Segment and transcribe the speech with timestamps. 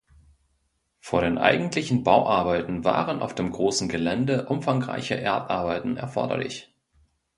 [0.99, 6.73] Vor den eigentlichen Bauarbeiten waren auf dem großen Gelände umfangreiche Erdarbeiten erforderlich.